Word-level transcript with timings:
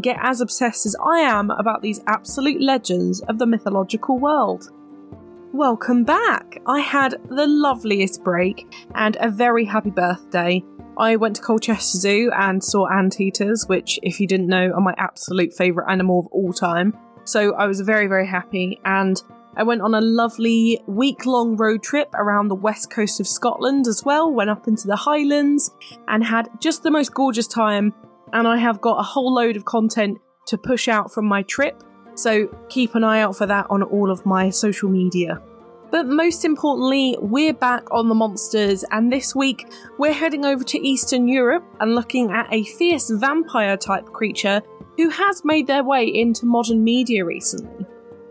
get 0.00 0.18
as 0.20 0.40
obsessed 0.40 0.86
as 0.86 0.96
I 1.04 1.20
am 1.20 1.50
about 1.50 1.82
these 1.82 2.02
absolute 2.06 2.60
legends 2.60 3.20
of 3.22 3.38
the 3.38 3.46
mythological 3.46 4.18
world. 4.18 4.70
Welcome 5.52 6.02
back! 6.02 6.60
I 6.66 6.80
had 6.80 7.14
the 7.28 7.46
loveliest 7.46 8.24
break 8.24 8.88
and 8.94 9.16
a 9.20 9.30
very 9.30 9.64
happy 9.64 9.90
birthday. 9.90 10.64
I 10.98 11.16
went 11.16 11.36
to 11.36 11.42
Colchester 11.42 11.98
Zoo 11.98 12.30
and 12.36 12.62
saw 12.62 12.88
anteaters, 12.88 13.66
which, 13.68 14.00
if 14.02 14.20
you 14.20 14.26
didn't 14.26 14.48
know, 14.48 14.72
are 14.72 14.80
my 14.80 14.94
absolute 14.98 15.52
favourite 15.52 15.90
animal 15.90 16.20
of 16.20 16.26
all 16.32 16.52
time. 16.52 16.96
So 17.24 17.54
I 17.54 17.66
was 17.66 17.80
very, 17.80 18.06
very 18.06 18.26
happy. 18.26 18.80
And 18.84 19.22
I 19.56 19.62
went 19.62 19.82
on 19.82 19.94
a 19.94 20.00
lovely 20.00 20.80
week 20.86 21.26
long 21.26 21.56
road 21.56 21.82
trip 21.82 22.10
around 22.14 22.48
the 22.48 22.54
west 22.56 22.90
coast 22.90 23.20
of 23.20 23.28
Scotland 23.28 23.86
as 23.86 24.04
well, 24.04 24.32
went 24.32 24.50
up 24.50 24.66
into 24.66 24.88
the 24.88 24.96
Highlands 24.96 25.70
and 26.08 26.24
had 26.24 26.48
just 26.60 26.82
the 26.82 26.90
most 26.90 27.14
gorgeous 27.14 27.46
time 27.46 27.94
and 28.34 28.46
I 28.46 28.58
have 28.58 28.80
got 28.80 29.00
a 29.00 29.02
whole 29.02 29.32
load 29.32 29.56
of 29.56 29.64
content 29.64 30.18
to 30.46 30.58
push 30.58 30.88
out 30.88 31.10
from 31.10 31.24
my 31.24 31.42
trip, 31.42 31.82
so 32.14 32.48
keep 32.68 32.94
an 32.94 33.04
eye 33.04 33.20
out 33.20 33.36
for 33.36 33.46
that 33.46 33.66
on 33.70 33.82
all 33.82 34.10
of 34.10 34.26
my 34.26 34.50
social 34.50 34.90
media. 34.90 35.40
But 35.90 36.06
most 36.06 36.44
importantly, 36.44 37.16
we're 37.20 37.54
back 37.54 37.84
on 37.92 38.08
the 38.08 38.14
monsters, 38.14 38.84
and 38.90 39.12
this 39.12 39.34
week 39.34 39.68
we're 39.98 40.12
heading 40.12 40.44
over 40.44 40.64
to 40.64 40.86
Eastern 40.86 41.28
Europe 41.28 41.64
and 41.80 41.94
looking 41.94 42.32
at 42.32 42.52
a 42.52 42.64
fierce 42.64 43.08
vampire 43.10 43.76
type 43.76 44.06
creature 44.06 44.60
who 44.96 45.08
has 45.08 45.42
made 45.44 45.68
their 45.68 45.84
way 45.84 46.04
into 46.04 46.46
modern 46.46 46.82
media 46.82 47.24
recently. 47.24 47.86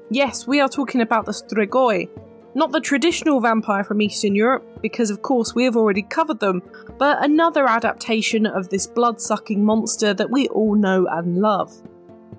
Yes, 0.10 0.46
we 0.46 0.60
are 0.60 0.70
talking 0.70 1.02
about 1.02 1.26
the 1.26 1.32
Strigoi, 1.32 2.10
not 2.56 2.72
the 2.72 2.80
traditional 2.80 3.40
vampire 3.40 3.84
from 3.84 4.02
Eastern 4.02 4.36
Europe, 4.36 4.82
because 4.82 5.10
of 5.10 5.22
course 5.22 5.56
we 5.56 5.64
have 5.64 5.76
already 5.76 6.04
covered 6.04 6.40
them, 6.40 6.62
but 6.98 7.24
another 7.24 7.68
adaptation 7.68 8.46
of 8.46 8.70
this 8.70 8.88
blood 8.88 9.20
sucking 9.20 9.64
monster 9.64 10.14
that 10.14 10.30
we 10.30 10.48
all 10.50 10.76
know 10.76 11.08
and 11.08 11.40
love. 11.40 11.82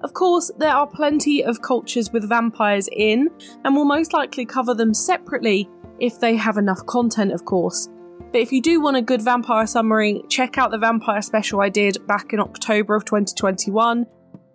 Of 0.03 0.12
course, 0.12 0.51
there 0.59 0.75
are 0.75 0.87
plenty 0.87 1.42
of 1.42 1.62
cultures 1.62 2.12
with 2.12 2.29
vampires 2.29 2.89
in, 2.92 3.29
and 3.65 3.75
we'll 3.75 3.87
most 3.87 4.12
likely 4.12 4.45
cover 4.45 4.75
them 4.75 4.92
separately 4.92 5.69
if 5.98 6.20
they 6.20 6.37
have 6.37 6.59
enough 6.59 6.85
content, 6.87 7.33
of 7.33 7.45
course. 7.45 7.89
But 8.31 8.41
if 8.41 8.53
you 8.53 8.61
do 8.61 8.81
want 8.81 8.97
a 8.97 9.03
good 9.03 9.23
vampire 9.23 9.67
summary, 9.67 10.23
check 10.29 10.59
out 10.59 10.70
the 10.70 10.79
vampire 10.79 11.23
special 11.23 11.61
I 11.61 11.69
did 11.69 12.07
back 12.07 12.33
in 12.33 12.41
October 12.41 12.95
of 12.95 13.05
2021 13.05 14.07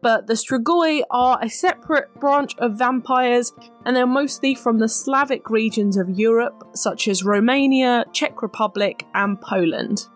but 0.02 0.28
the 0.28 0.34
Strigoi 0.34 1.02
are 1.12 1.40
a 1.42 1.50
separate 1.50 2.14
branch 2.20 2.56
of 2.58 2.78
vampires 2.78 3.54
and 3.86 3.96
they're 3.96 4.08
mostly 4.08 4.56
from 4.56 4.80
the 4.80 4.88
Slavic 4.88 5.50
regions 5.50 5.98
of 5.98 6.10
Europe, 6.10 6.70
such 6.74 7.08
as 7.08 7.24
Romania, 7.24 8.06
Czech 8.14 8.42
Republic, 8.42 9.06
and 9.14 9.40
Poland. 9.42 10.08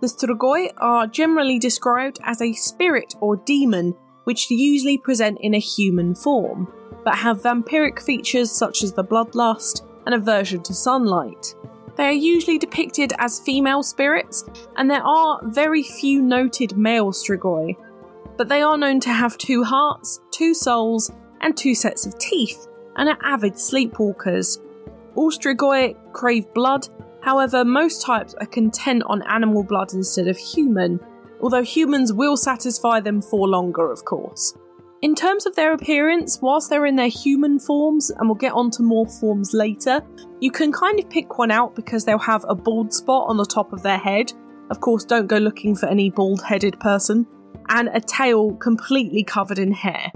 The 0.00 0.08
Strigoi 0.08 0.72
are 0.78 1.06
generally 1.06 1.58
described 1.58 2.18
as 2.24 2.42
a 2.42 2.52
spirit 2.52 3.14
or 3.20 3.36
demon, 3.36 3.94
which 4.24 4.50
usually 4.50 4.98
present 4.98 5.38
in 5.40 5.54
a 5.54 5.58
human 5.58 6.14
form, 6.14 6.70
but 7.04 7.14
have 7.14 7.42
vampiric 7.42 8.00
features 8.00 8.50
such 8.50 8.82
as 8.82 8.92
the 8.92 9.04
bloodlust 9.04 9.86
and 10.04 10.14
aversion 10.14 10.62
to 10.64 10.74
sunlight. 10.74 11.54
They 11.96 12.08
are 12.08 12.12
usually 12.12 12.58
depicted 12.58 13.14
as 13.18 13.40
female 13.40 13.82
spirits, 13.82 14.44
and 14.76 14.90
there 14.90 15.02
are 15.02 15.40
very 15.44 15.82
few 15.82 16.20
noted 16.20 16.76
male 16.76 17.10
Strigoi, 17.10 17.74
but 18.36 18.48
they 18.48 18.62
are 18.62 18.76
known 18.76 19.00
to 19.00 19.12
have 19.12 19.38
two 19.38 19.64
hearts, 19.64 20.20
two 20.30 20.54
souls, 20.54 21.10
and 21.40 21.56
two 21.56 21.74
sets 21.74 22.06
of 22.06 22.18
teeth, 22.18 22.66
and 22.96 23.08
are 23.08 23.18
avid 23.22 23.54
sleepwalkers. 23.54 24.58
All 25.14 25.30
Strigoi 25.30 25.96
crave 26.12 26.52
blood, 26.54 26.88
however, 27.22 27.64
most 27.64 28.02
types 28.02 28.34
are 28.34 28.46
content 28.46 29.02
on 29.06 29.22
animal 29.22 29.62
blood 29.62 29.94
instead 29.94 30.28
of 30.28 30.36
human, 30.36 31.00
although 31.40 31.62
humans 31.62 32.12
will 32.12 32.36
satisfy 32.36 33.00
them 33.00 33.22
for 33.22 33.48
longer, 33.48 33.90
of 33.90 34.04
course. 34.04 34.54
In 35.02 35.14
terms 35.14 35.44
of 35.46 35.54
their 35.54 35.72
appearance, 35.74 36.40
whilst 36.40 36.70
they're 36.70 36.86
in 36.86 36.96
their 36.96 37.08
human 37.08 37.58
forms, 37.58 38.10
and 38.10 38.28
we'll 38.28 38.34
get 38.34 38.52
onto 38.52 38.82
more 38.82 39.06
forms 39.06 39.52
later, 39.52 40.00
you 40.40 40.50
can 40.50 40.72
kind 40.72 40.98
of 40.98 41.10
pick 41.10 41.38
one 41.38 41.50
out 41.50 41.76
because 41.76 42.04
they'll 42.04 42.18
have 42.18 42.44
a 42.48 42.54
bald 42.54 42.92
spot 42.92 43.28
on 43.28 43.36
the 43.36 43.44
top 43.44 43.72
of 43.72 43.82
their 43.82 43.98
head. 43.98 44.32
Of 44.70 44.80
course, 44.80 45.04
don't 45.04 45.26
go 45.26 45.36
looking 45.36 45.76
for 45.76 45.86
any 45.86 46.10
bald 46.10 46.42
headed 46.42 46.80
person 46.80 47.26
and 47.68 47.88
a 47.92 48.00
tail 48.00 48.54
completely 48.54 49.22
covered 49.22 49.58
in 49.58 49.72
hair. 49.72 50.12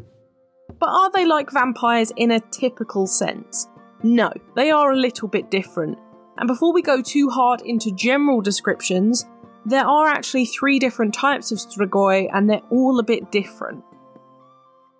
But 0.78 0.88
are 0.88 1.10
they 1.12 1.26
like 1.26 1.50
vampires 1.50 2.12
in 2.16 2.30
a 2.30 2.40
typical 2.40 3.06
sense? 3.06 3.68
No, 4.02 4.32
they 4.56 4.70
are 4.70 4.92
a 4.92 4.96
little 4.96 5.28
bit 5.28 5.50
different. 5.50 5.98
And 6.38 6.46
before 6.46 6.72
we 6.72 6.80
go 6.80 7.02
too 7.02 7.28
hard 7.28 7.60
into 7.60 7.94
general 7.94 8.40
descriptions, 8.40 9.26
there 9.66 9.86
are 9.86 10.08
actually 10.08 10.46
three 10.46 10.78
different 10.78 11.12
types 11.12 11.52
of 11.52 11.58
strigoi 11.58 12.30
and 12.32 12.48
they're 12.48 12.62
all 12.70 12.98
a 12.98 13.04
bit 13.04 13.30
different. 13.30 13.84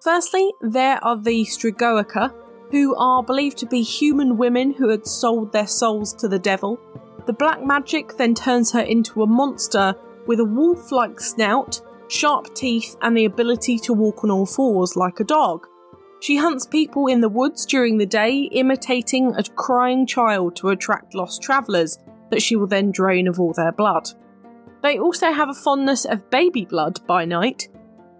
Firstly, 0.02 0.50
there 0.60 1.02
are 1.04 1.16
the 1.16 1.44
Strigoica, 1.44 2.32
who 2.70 2.94
are 2.96 3.22
believed 3.22 3.58
to 3.58 3.66
be 3.66 3.82
human 3.82 4.36
women 4.36 4.72
who 4.72 4.88
had 4.88 5.06
sold 5.06 5.52
their 5.52 5.66
souls 5.66 6.14
to 6.14 6.28
the 6.28 6.38
devil. 6.38 6.78
The 7.26 7.32
black 7.32 7.64
magic 7.64 8.16
then 8.16 8.34
turns 8.34 8.72
her 8.72 8.80
into 8.80 9.22
a 9.22 9.26
monster 9.26 9.94
with 10.26 10.40
a 10.40 10.44
wolf 10.44 10.92
like 10.92 11.20
snout 11.20 11.80
sharp 12.10 12.54
teeth, 12.54 12.96
and 13.02 13.16
the 13.16 13.24
ability 13.24 13.78
to 13.78 13.92
walk 13.92 14.24
on 14.24 14.30
all 14.30 14.46
fours 14.46 14.96
like 14.96 15.20
a 15.20 15.24
dog. 15.24 15.66
She 16.20 16.36
hunts 16.36 16.66
people 16.66 17.06
in 17.06 17.20
the 17.20 17.28
woods 17.28 17.64
during 17.64 17.96
the 17.96 18.06
day, 18.06 18.42
imitating 18.52 19.34
a 19.36 19.42
crying 19.42 20.06
child 20.06 20.56
to 20.56 20.68
attract 20.68 21.14
lost 21.14 21.40
travellers 21.40 21.98
that 22.30 22.42
she 22.42 22.56
will 22.56 22.66
then 22.66 22.90
drain 22.90 23.26
of 23.26 23.40
all 23.40 23.52
their 23.52 23.72
blood. 23.72 24.10
They 24.82 24.98
also 24.98 25.32
have 25.32 25.48
a 25.48 25.54
fondness 25.54 26.04
of 26.04 26.28
baby 26.30 26.64
blood 26.64 27.06
by 27.06 27.24
night. 27.24 27.68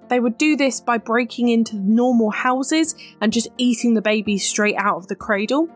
They 0.09 0.21
would 0.21 0.39
do 0.39 0.57
this 0.57 0.81
by 0.81 0.99
breaking 0.99 1.49
into 1.49 1.77
normal 1.77 2.31
houses 2.31 2.95
and 3.21 3.33
just 3.33 3.49
eating 3.59 3.95
the 3.95 4.03
babies 4.03 4.49
straight 4.49 4.77
out 4.77 4.97
of 4.97 5.07
the 5.07 5.17
cradle. 5.17 5.69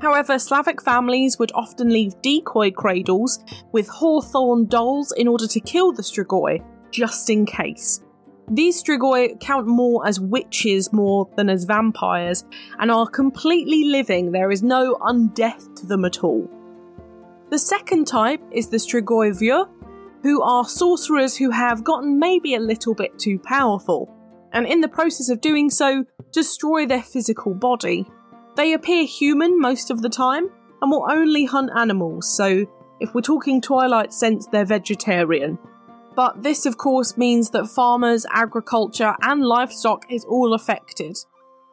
However, 0.00 0.38
Slavic 0.38 0.82
families 0.82 1.38
would 1.38 1.52
often 1.54 1.90
leave 1.90 2.20
decoy 2.22 2.70
cradles 2.70 3.44
with 3.72 3.88
hawthorn 3.88 4.66
dolls 4.66 5.12
in 5.12 5.28
order 5.28 5.46
to 5.46 5.60
kill 5.60 5.92
the 5.92 6.02
strigoi, 6.02 6.64
just 6.92 7.28
in 7.30 7.44
case. 7.46 8.02
These 8.50 8.82
Strigoi 8.82 9.40
count 9.40 9.66
more 9.66 10.06
as 10.06 10.20
witches 10.20 10.92
more 10.92 11.28
than 11.36 11.48
as 11.48 11.64
vampires 11.64 12.44
and 12.78 12.90
are 12.90 13.06
completely 13.06 13.84
living, 13.84 14.32
there 14.32 14.50
is 14.50 14.62
no 14.62 14.96
undeath 14.96 15.74
to 15.76 15.86
them 15.86 16.04
at 16.04 16.22
all. 16.22 16.48
The 17.50 17.58
second 17.58 18.06
type 18.06 18.42
is 18.50 18.68
the 18.68 18.78
Strigoi 18.78 19.38
Viu, 19.38 19.68
who 20.22 20.42
are 20.42 20.64
sorcerers 20.64 21.36
who 21.36 21.50
have 21.50 21.84
gotten 21.84 22.18
maybe 22.18 22.54
a 22.54 22.60
little 22.60 22.94
bit 22.94 23.18
too 23.18 23.38
powerful, 23.38 24.12
and 24.52 24.66
in 24.66 24.80
the 24.80 24.88
process 24.88 25.28
of 25.28 25.40
doing 25.40 25.70
so, 25.70 26.04
destroy 26.32 26.86
their 26.86 27.02
physical 27.02 27.54
body. 27.54 28.06
They 28.56 28.72
appear 28.72 29.04
human 29.04 29.60
most 29.60 29.90
of 29.90 30.02
the 30.02 30.08
time 30.08 30.48
and 30.80 30.90
will 30.90 31.06
only 31.10 31.44
hunt 31.44 31.70
animals, 31.76 32.34
so 32.36 32.66
if 33.00 33.14
we're 33.14 33.20
talking 33.20 33.60
Twilight 33.60 34.12
sense, 34.12 34.46
they're 34.46 34.64
vegetarian. 34.64 35.58
But 36.14 36.42
this, 36.42 36.66
of 36.66 36.76
course, 36.76 37.16
means 37.16 37.50
that 37.50 37.68
farmers, 37.68 38.26
agriculture, 38.30 39.14
and 39.22 39.42
livestock 39.42 40.04
is 40.10 40.24
all 40.24 40.54
affected. 40.54 41.16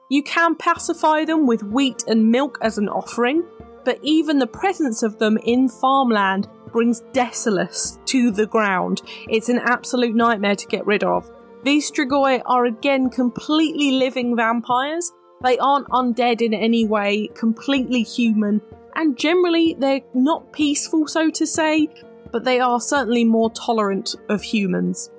You 0.09 0.24
can 0.24 0.56
pacify 0.56 1.25
them 1.25 1.45
with 1.45 1.63
wheat 1.63 2.03
and 2.07 2.31
milk 2.31 2.57
as 2.62 2.77
an 2.77 2.89
offering, 2.89 3.44
but 3.86 4.00
even 4.01 4.39
the 4.39 4.47
presence 4.47 5.03
of 5.03 5.19
them 5.19 5.38
in 5.44 5.68
farmland 5.68 6.47
brings 6.71 7.01
Desolace 7.13 8.03
to 8.06 8.31
the 8.31 8.45
ground. 8.45 9.01
It's 9.27 9.50
an 9.50 9.59
absolute 9.59 10.15
nightmare 10.15 10.56
to 10.56 10.68
get 10.68 10.86
rid 10.86 11.03
of. 11.03 11.30
These 11.63 11.91
Strigoi 11.91 12.41
are 12.45 12.65
again 12.65 13.09
completely 13.09 13.91
living 13.91 14.36
vampires. 14.36 15.12
They 15.44 15.57
aren't 15.57 15.89
undead 15.89 16.41
in 16.41 16.53
any 16.53 16.86
way, 16.86 17.30
completely 17.36 18.03
human, 18.03 18.62
and 18.95 19.18
generally 19.18 19.75
they're 19.77 20.01
not 20.13 20.51
peaceful, 20.53 21.07
so 21.07 21.30
to 21.30 21.45
say, 21.45 21.89
but 22.31 22.44
they 22.44 22.60
are 22.60 22.80
certainly 22.80 23.24
more 23.24 23.52
tolerant 23.52 24.16
of 24.30 24.42
humans. 24.42 25.12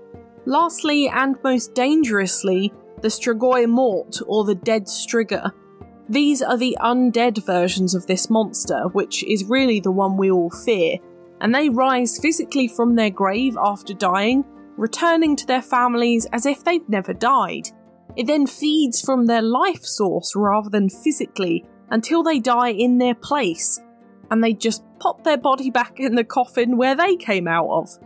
Lastly, 0.47 1.09
and 1.09 1.37
most 1.45 1.75
dangerously, 1.75 2.73
the 3.03 3.09
Strigoi 3.09 3.69
Mort, 3.69 4.19
or 4.27 4.45
the 4.45 4.55
Dead 4.55 4.87
Striga. 4.87 5.53
These 6.09 6.43
are 6.43 6.57
the 6.57 6.77
undead 6.81 7.45
versions 7.45 7.95
of 7.95 8.07
this 8.07 8.29
monster, 8.29 8.89
which 8.89 9.23
is 9.25 9.45
really 9.45 9.81
the 9.81 9.93
one 9.93 10.17
we 10.17 10.31
all 10.31 10.51
fear, 10.51 10.99
and 11.41 11.55
they 11.55 11.69
rise 11.69 12.19
physically 12.19 12.69
from 12.69 12.97
their 12.97 13.11
grave 13.11 13.56
after 13.63 13.95
dying, 13.95 14.45
returning 14.77 15.37
to 15.37 15.47
their 15.47 15.63
families 15.63 16.27
as 16.33 16.47
if 16.47 16.65
they've 16.65 16.89
never 16.89 17.13
died. 17.13 17.69
It 18.17 18.27
then 18.27 18.47
feeds 18.47 19.01
from 19.01 19.27
their 19.27 19.43
life 19.43 19.85
source 19.85 20.35
rather 20.35 20.69
than 20.69 20.89
physically 20.89 21.65
until 21.91 22.23
they 22.23 22.41
die 22.41 22.71
in 22.71 22.99
their 22.99 23.15
place, 23.15 23.81
and 24.31 24.43
they 24.43 24.53
just 24.53 24.82
pop 24.99 25.25
their 25.25 25.37
body 25.37 25.71
back 25.71 25.99
in 25.99 26.15
the 26.15 26.25
coffin 26.25 26.77
where 26.77 26.94
they 26.94 27.17
came 27.17 27.49
out 27.49 27.69
of. 27.69 27.99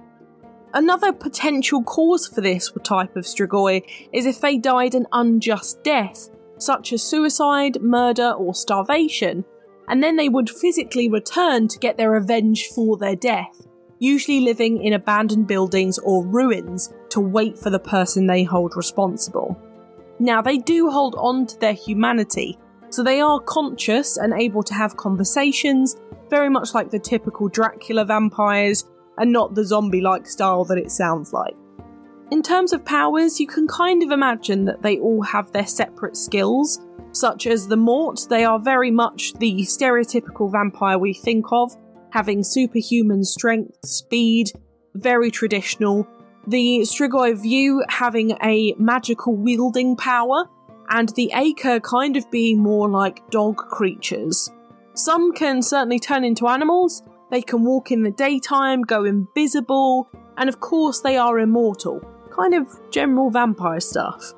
Another 0.73 1.12
potential 1.12 1.82
cause 1.82 2.26
for 2.26 2.41
this 2.41 2.73
type 2.82 3.15
of 3.17 3.25
strigoi 3.25 3.82
is 4.12 4.26
if 4.26 4.41
they 4.41 4.59
died 4.59 4.94
an 4.94 5.06
unjust 5.12 5.82
death, 5.85 6.31
such 6.59 6.93
as 6.93 7.03
suicide, 7.03 7.81
murder, 7.81 8.32
or 8.32 8.55
starvation, 8.55 9.44
and 9.88 10.03
then 10.03 10.17
they 10.17 10.29
would 10.29 10.50
physically 10.50 11.09
return 11.09 11.69
to 11.69 11.79
get 11.79 11.97
their 11.97 12.11
revenge 12.11 12.69
for 12.75 12.97
their 12.97 13.15
death, 13.15 13.67
usually 13.99 14.41
living 14.41 14.82
in 14.82 14.94
abandoned 14.94 15.47
buildings 15.47 15.99
or 15.99 16.26
ruins 16.26 16.93
to 17.11 17.21
wait 17.21 17.56
for 17.59 17.71
the 17.71 17.79
person 17.79 18.26
they 18.26 18.43
hold 18.43 18.76
responsible. 18.76 19.56
Now, 20.19 20.43
they 20.43 20.59
do 20.59 20.91
hold 20.91 21.15
on 21.17 21.47
to 21.47 21.59
their 21.59 21.73
humanity, 21.73 22.59
so 22.94 23.02
they 23.02 23.20
are 23.20 23.41
conscious 23.41 24.17
and 24.17 24.32
able 24.35 24.62
to 24.62 24.75
have 24.75 24.96
conversations, 24.96 25.96
very 26.31 26.49
much 26.49 26.75
like 26.75 26.91
the 26.91 26.99
typical 26.99 27.49
Dracula 27.49 28.05
vampires, 28.05 28.85
and 29.19 29.32
not 29.32 29.55
the 29.55 29.64
zombie 29.64 30.00
like 30.00 30.26
style 30.26 30.64
that 30.64 30.79
it 30.79 30.91
sounds 30.91 31.32
like. 31.32 31.55
In 32.31 32.43
terms 32.43 32.73
of 32.73 32.85
powers, 32.85 33.38
you 33.38 33.46
can 33.46 33.69
kind 33.69 34.02
of 34.02 34.11
imagine 34.11 34.64
that 34.64 34.82
they 34.82 34.99
all 34.99 35.23
have 35.23 35.52
their 35.52 35.67
separate 35.67 36.17
skills, 36.17 36.81
such 37.12 37.46
as 37.46 37.69
the 37.69 37.76
Mort, 37.76 38.26
they 38.29 38.44
are 38.44 38.58
very 38.58 38.91
much 38.91 39.35
the 39.35 39.61
stereotypical 39.62 40.50
vampire 40.50 40.99
we 40.99 41.14
think 41.14 41.47
of, 41.52 41.76
having 42.11 42.43
superhuman 42.43 43.25
strength, 43.25 43.76
speed, 43.85 44.50
very 44.94 45.31
traditional. 45.31 46.06
The 46.47 46.81
Strigoi 46.81 47.35
Viu 47.35 47.82
having 47.88 48.37
a 48.43 48.75
magical 48.79 49.37
wielding 49.37 49.97
power, 49.97 50.49
and 50.91 51.09
the 51.11 51.31
Acre 51.35 51.81
kind 51.81 52.17
of 52.17 52.31
being 52.31 52.59
more 52.59 52.89
like 52.89 53.29
dog 53.31 53.57
creatures. 53.57 54.51
Some 54.95 55.33
can 55.33 55.63
certainly 55.63 55.99
turn 55.99 56.25
into 56.25 56.49
animals, 56.49 57.03
they 57.31 57.43
can 57.43 57.65
walk 57.65 57.91
in 57.91 58.03
the 58.03 58.11
daytime, 58.11 58.83
go 58.83 59.05
invisible, 59.05 60.09
and 60.37 60.49
of 60.49 60.61
course 60.61 61.01
they 61.01 61.17
are 61.17 61.39
immortal. 61.39 62.01
Kind 62.31 62.55
of 62.55 62.69
general 62.91 63.31
vampire 63.31 63.81
stuff. 63.81 64.35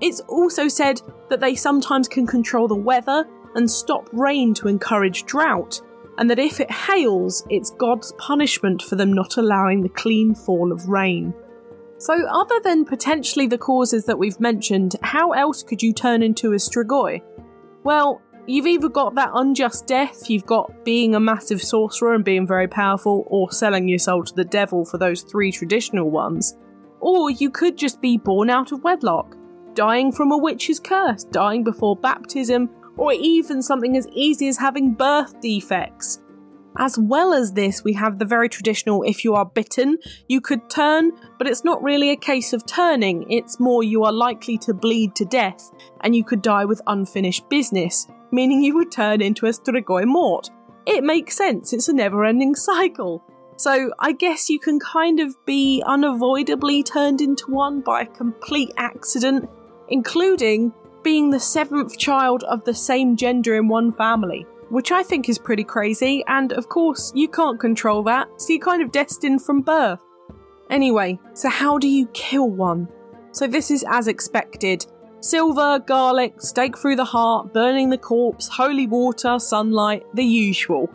It's 0.00 0.20
also 0.20 0.68
said 0.68 1.02
that 1.30 1.40
they 1.40 1.54
sometimes 1.54 2.08
can 2.08 2.26
control 2.26 2.68
the 2.68 2.74
weather 2.74 3.26
and 3.54 3.70
stop 3.70 4.08
rain 4.12 4.54
to 4.54 4.68
encourage 4.68 5.24
drought, 5.24 5.80
and 6.18 6.30
that 6.30 6.38
if 6.38 6.60
it 6.60 6.70
hails, 6.70 7.44
it's 7.50 7.70
God's 7.70 8.12
punishment 8.18 8.82
for 8.82 8.96
them 8.96 9.12
not 9.12 9.36
allowing 9.36 9.82
the 9.82 9.88
clean 9.88 10.34
fall 10.34 10.70
of 10.70 10.88
rain. 10.88 11.34
So, 11.98 12.26
other 12.28 12.60
than 12.62 12.84
potentially 12.84 13.46
the 13.46 13.58
causes 13.58 14.04
that 14.04 14.18
we've 14.18 14.38
mentioned, 14.38 14.94
how 15.02 15.32
else 15.32 15.62
could 15.62 15.82
you 15.82 15.92
turn 15.92 16.22
into 16.22 16.52
a 16.52 16.56
Strigoi? 16.56 17.22
Well, 17.82 18.22
you've 18.46 18.68
either 18.68 18.88
got 18.88 19.16
that 19.16 19.30
unjust 19.34 19.86
death, 19.86 20.30
you've 20.30 20.46
got 20.46 20.84
being 20.84 21.14
a 21.14 21.20
massive 21.20 21.60
sorcerer 21.60 22.14
and 22.14 22.24
being 22.24 22.46
very 22.46 22.68
powerful, 22.68 23.24
or 23.26 23.50
selling 23.50 23.88
your 23.88 23.98
soul 23.98 24.22
to 24.24 24.34
the 24.34 24.44
devil 24.44 24.84
for 24.84 24.98
those 24.98 25.22
three 25.22 25.50
traditional 25.50 26.08
ones. 26.08 26.56
Or 27.00 27.30
you 27.30 27.50
could 27.50 27.76
just 27.76 28.00
be 28.00 28.16
born 28.16 28.48
out 28.48 28.72
of 28.72 28.84
wedlock 28.84 29.36
dying 29.78 30.10
from 30.10 30.32
a 30.32 30.36
witch's 30.36 30.80
curse, 30.80 31.22
dying 31.22 31.62
before 31.62 31.94
baptism, 31.94 32.68
or 32.96 33.12
even 33.12 33.62
something 33.62 33.96
as 33.96 34.08
easy 34.08 34.48
as 34.48 34.58
having 34.58 34.92
birth 34.92 35.40
defects. 35.40 36.18
As 36.78 36.96
well 36.96 37.34
as 37.34 37.52
this, 37.52 37.82
we 37.82 37.92
have 37.94 38.18
the 38.18 38.24
very 38.24 38.48
traditional 38.48 39.02
if 39.02 39.24
you 39.24 39.34
are 39.34 39.44
bitten, 39.44 39.98
you 40.28 40.40
could 40.40 40.70
turn, 40.70 41.10
but 41.36 41.48
it's 41.48 41.64
not 41.64 41.82
really 41.82 42.10
a 42.10 42.16
case 42.16 42.52
of 42.52 42.64
turning, 42.66 43.30
it's 43.30 43.58
more 43.58 43.82
you 43.82 44.04
are 44.04 44.12
likely 44.12 44.56
to 44.58 44.72
bleed 44.72 45.16
to 45.16 45.24
death, 45.24 45.70
and 46.02 46.14
you 46.14 46.24
could 46.24 46.40
die 46.40 46.64
with 46.64 46.80
unfinished 46.86 47.48
business, 47.48 48.06
meaning 48.30 48.62
you 48.62 48.76
would 48.76 48.92
turn 48.92 49.20
into 49.20 49.46
a 49.46 49.50
Strigoi 49.50 50.06
Mort. 50.06 50.50
It 50.86 51.02
makes 51.02 51.36
sense, 51.36 51.72
it's 51.72 51.88
a 51.88 51.92
never 51.92 52.24
ending 52.24 52.54
cycle. 52.54 53.24
So 53.56 53.90
I 53.98 54.12
guess 54.12 54.48
you 54.48 54.60
can 54.60 54.78
kind 54.78 55.18
of 55.18 55.34
be 55.44 55.82
unavoidably 55.84 56.84
turned 56.84 57.20
into 57.20 57.50
one 57.50 57.80
by 57.80 58.02
a 58.02 58.06
complete 58.06 58.70
accident 58.76 59.50
including 59.88 60.72
being 61.02 61.30
the 61.30 61.40
seventh 61.40 61.98
child 61.98 62.44
of 62.44 62.64
the 62.64 62.74
same 62.74 63.16
gender 63.16 63.54
in 63.56 63.68
one 63.68 63.92
family, 63.92 64.46
which 64.70 64.92
I 64.92 65.02
think 65.02 65.28
is 65.28 65.38
pretty 65.38 65.64
crazy, 65.64 66.24
and 66.26 66.52
of 66.52 66.68
course, 66.68 67.12
you 67.14 67.28
can't 67.28 67.58
control 67.58 68.02
that, 68.04 68.28
so 68.36 68.52
you're 68.52 68.60
kind 68.60 68.82
of 68.82 68.92
destined 68.92 69.42
from 69.42 69.62
birth. 69.62 70.00
Anyway, 70.70 71.18
so 71.34 71.48
how 71.48 71.78
do 71.78 71.88
you 71.88 72.06
kill 72.08 72.50
one? 72.50 72.88
So 73.32 73.46
this 73.46 73.70
is 73.70 73.84
as 73.88 74.08
expected 74.08 74.86
silver, 75.20 75.80
garlic, 75.80 76.40
stake 76.40 76.78
through 76.78 76.96
the 76.96 77.04
heart, 77.04 77.52
burning 77.52 77.90
the 77.90 77.98
corpse, 77.98 78.48
holy 78.48 78.86
water, 78.86 79.38
sunlight, 79.38 80.04
the 80.14 80.24
usual. 80.24 80.88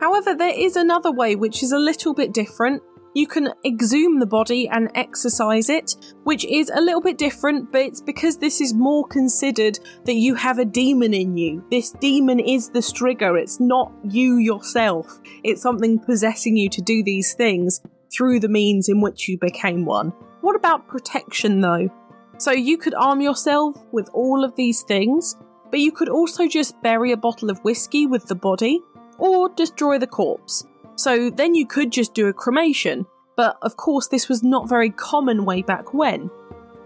However, 0.00 0.34
there 0.34 0.54
is 0.56 0.76
another 0.76 1.10
way 1.10 1.34
which 1.34 1.62
is 1.62 1.72
a 1.72 1.78
little 1.78 2.14
bit 2.14 2.32
different, 2.32 2.82
you 3.18 3.26
can 3.26 3.52
exhume 3.64 4.20
the 4.20 4.26
body 4.26 4.68
and 4.68 4.92
exorcise 4.94 5.68
it, 5.68 5.96
which 6.22 6.44
is 6.44 6.70
a 6.70 6.80
little 6.80 7.00
bit 7.00 7.18
different, 7.18 7.72
but 7.72 7.80
it's 7.80 8.00
because 8.00 8.38
this 8.38 8.60
is 8.60 8.72
more 8.72 9.04
considered 9.08 9.76
that 10.04 10.14
you 10.14 10.36
have 10.36 10.60
a 10.60 10.64
demon 10.64 11.12
in 11.12 11.36
you. 11.36 11.64
This 11.68 11.90
demon 11.90 12.38
is 12.38 12.70
the 12.70 12.78
Striga, 12.78 13.36
it's 13.36 13.58
not 13.58 13.92
you 14.04 14.36
yourself. 14.36 15.18
It's 15.42 15.60
something 15.60 15.98
possessing 15.98 16.56
you 16.56 16.68
to 16.70 16.80
do 16.80 17.02
these 17.02 17.34
things 17.34 17.80
through 18.12 18.38
the 18.38 18.48
means 18.48 18.88
in 18.88 19.00
which 19.00 19.28
you 19.28 19.36
became 19.36 19.84
one. 19.84 20.12
What 20.40 20.54
about 20.54 20.86
protection 20.86 21.60
though? 21.60 21.90
So 22.38 22.52
you 22.52 22.78
could 22.78 22.94
arm 22.94 23.20
yourself 23.20 23.84
with 23.90 24.08
all 24.12 24.44
of 24.44 24.54
these 24.54 24.82
things, 24.82 25.36
but 25.72 25.80
you 25.80 25.90
could 25.90 26.08
also 26.08 26.46
just 26.46 26.80
bury 26.82 27.10
a 27.10 27.16
bottle 27.16 27.50
of 27.50 27.58
whiskey 27.64 28.06
with 28.06 28.26
the 28.26 28.36
body, 28.36 28.80
or 29.18 29.48
destroy 29.48 29.98
the 29.98 30.06
corpse. 30.06 30.64
So 30.98 31.30
then 31.30 31.54
you 31.54 31.64
could 31.64 31.92
just 31.92 32.12
do 32.12 32.26
a 32.26 32.32
cremation, 32.32 33.06
but 33.36 33.56
of 33.62 33.76
course, 33.76 34.08
this 34.08 34.28
was 34.28 34.42
not 34.42 34.68
very 34.68 34.90
common 34.90 35.44
way 35.44 35.62
back 35.62 35.94
when. 35.94 36.28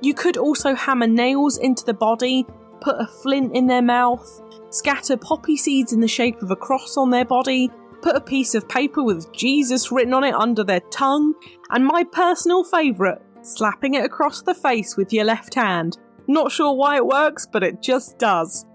You 0.03 0.13
could 0.13 0.37
also 0.37 0.75
hammer 0.75 1.07
nails 1.07 1.57
into 1.57 1.83
the 1.87 1.95
body, 1.95 2.45
put 2.83 3.01
a 3.01 3.07
flint 3.07 3.57
in 3.57 3.69
their 3.69 3.81
mouth, 3.81 4.43
scatter 4.69 5.17
poppy 5.17 5.57
seeds 5.57 5.95
in 5.95 6.01
the 6.01 6.09
shape 6.09 6.43
of 6.43 6.51
a 6.51 6.57
cross 6.57 6.99
on 6.99 7.09
their 7.09 7.25
body, 7.25 7.71
put 8.03 8.15
a 8.15 8.21
piece 8.21 8.55
of 8.55 8.69
paper 8.69 9.03
with 9.03 9.33
Jesus 9.33 9.91
written 9.91 10.13
on 10.13 10.25
it 10.25 10.35
under 10.35 10.63
their 10.63 10.81
tongue, 10.91 11.33
and 11.71 11.87
my 11.87 12.05
personal 12.05 12.65
favourite, 12.65 13.23
slapping 13.41 13.95
it 13.95 14.05
across 14.05 14.43
the 14.43 14.55
face 14.55 14.95
with 14.95 15.11
your 15.11 15.25
left 15.25 15.55
hand. 15.55 15.97
Not 16.29 16.53
sure 16.53 16.75
why 16.75 16.97
it 16.97 17.07
works, 17.07 17.47
but 17.51 17.63
it 17.63 17.81
just 17.81 18.19
does. 18.19 18.67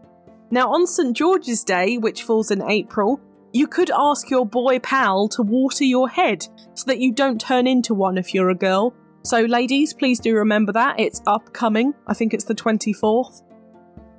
Now, 0.50 0.74
on 0.74 0.88
St. 0.88 1.16
George's 1.16 1.64
Day, 1.64 2.00
which 2.00 2.24
falls 2.24 2.50
in 2.50 2.68
April, 2.68 3.22
you 3.58 3.68
could 3.68 3.90
ask 3.90 4.30
your 4.30 4.46
boy 4.46 4.78
pal 4.80 5.28
to 5.30 5.42
water 5.42 5.84
your 5.84 6.08
head 6.08 6.48
so 6.76 6.86
that 6.86 7.00
you 7.00 7.12
don't 7.12 7.42
turn 7.42 7.66
into 7.66 7.96
one 7.96 8.18
if 8.18 8.34
you're 8.34 8.52
a 8.52 8.56
girl. 8.56 8.94
So, 9.24 9.42
ladies, 9.42 9.96
please 9.96 10.20
do 10.20 10.36
remember 10.36 10.72
that. 10.74 11.00
It's 11.00 11.24
upcoming. 11.26 11.94
I 12.06 12.14
think 12.14 12.34
it's 12.34 12.44
the 12.44 12.54
24th. 12.54 13.42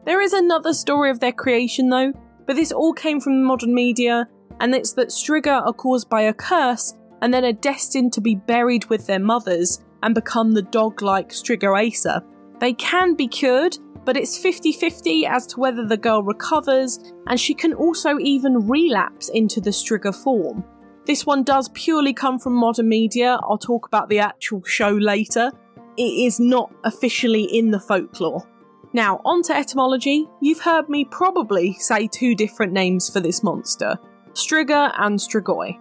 There 0.05 0.21
is 0.21 0.33
another 0.33 0.73
story 0.73 1.11
of 1.11 1.21
their 1.21 1.33
creation, 1.33 1.89
though, 1.89 2.13
but 2.47 2.57
this 2.57 2.73
all 2.73 2.93
came 2.93 3.21
from 3.21 3.45
modern 3.45 3.73
media, 3.73 4.27
and 4.59 4.75
it's 4.75 4.95
that 4.95 5.09
Striga 5.09 5.65
are 5.65 5.73
caused 5.73 6.11
by 6.11 6.23
a 6.23 6.35
curse 6.35 6.95
and 7.23 7.33
then 7.33 7.45
are 7.45 7.53
destined 7.53 8.13
to 8.15 8.21
be 8.21 8.35
buried 8.35 8.87
with 8.87 9.07
their 9.07 9.21
mothers 9.21 9.85
and 10.03 10.15
become 10.15 10.53
the 10.53 10.63
dog 10.63 11.01
like 11.01 11.29
Striga 11.29 11.81
Acer. 11.81 12.23
They 12.59 12.73
can 12.73 13.15
be 13.15 13.29
cured, 13.29 13.79
but 14.09 14.17
it's 14.17 14.39
50 14.39 14.73
50 14.73 15.27
as 15.27 15.47
to 15.49 15.61
whether 15.61 15.85
the 15.85 15.99
girl 15.99 16.23
recovers, 16.23 16.99
and 17.27 17.39
she 17.39 17.53
can 17.53 17.75
also 17.75 18.19
even 18.19 18.67
relapse 18.67 19.29
into 19.29 19.61
the 19.61 19.69
Striga 19.69 20.15
form. 20.15 20.65
This 21.05 21.27
one 21.27 21.43
does 21.43 21.69
purely 21.75 22.15
come 22.15 22.39
from 22.39 22.55
modern 22.55 22.89
media. 22.89 23.39
I'll 23.43 23.59
talk 23.59 23.87
about 23.87 24.09
the 24.09 24.21
actual 24.21 24.63
show 24.65 24.93
later. 24.93 25.53
It 25.99 26.25
is 26.25 26.41
not 26.41 26.73
officially 26.85 27.43
in 27.43 27.71
the 27.71 27.79
folklore. 27.79 28.49
Now, 28.95 29.21
on 29.27 29.43
to 29.43 29.55
etymology. 29.55 30.27
You've 30.41 30.61
heard 30.61 30.89
me 30.89 31.05
probably 31.05 31.75
say 31.75 32.07
two 32.07 32.35
different 32.35 32.73
names 32.73 33.11
for 33.11 33.21
this 33.21 33.43
monster 33.43 33.99
Striga 34.33 34.95
and 34.97 35.19
Strigoi. 35.19 35.79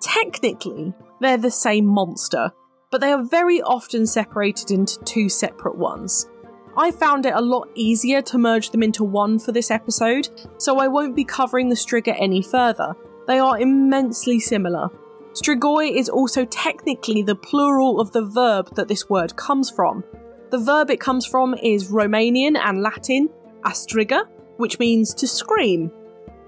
Technically, 0.00 0.94
they're 1.20 1.38
the 1.38 1.50
same 1.50 1.86
monster, 1.86 2.52
but 2.92 3.00
they 3.00 3.10
are 3.10 3.24
very 3.24 3.60
often 3.62 4.06
separated 4.06 4.70
into 4.70 5.00
two 5.00 5.28
separate 5.28 5.76
ones. 5.76 6.28
I 6.76 6.90
found 6.90 7.24
it 7.24 7.34
a 7.34 7.40
lot 7.40 7.68
easier 7.76 8.20
to 8.22 8.38
merge 8.38 8.70
them 8.70 8.82
into 8.82 9.04
one 9.04 9.38
for 9.38 9.52
this 9.52 9.70
episode, 9.70 10.28
so 10.58 10.78
I 10.78 10.88
won't 10.88 11.14
be 11.14 11.24
covering 11.24 11.68
the 11.68 11.76
Striga 11.76 12.16
any 12.18 12.42
further. 12.42 12.96
They 13.28 13.38
are 13.38 13.60
immensely 13.60 14.40
similar. 14.40 14.88
Strigoi 15.34 15.96
is 15.96 16.08
also 16.08 16.44
technically 16.44 17.22
the 17.22 17.36
plural 17.36 18.00
of 18.00 18.10
the 18.10 18.24
verb 18.24 18.74
that 18.74 18.88
this 18.88 19.08
word 19.08 19.36
comes 19.36 19.70
from. 19.70 20.02
The 20.50 20.58
verb 20.58 20.90
it 20.90 21.00
comes 21.00 21.26
from 21.26 21.54
is 21.54 21.90
Romanian 21.90 22.56
and 22.56 22.82
Latin, 22.82 23.28
astriga, 23.64 24.26
which 24.56 24.78
means 24.80 25.14
to 25.14 25.28
scream. 25.28 25.92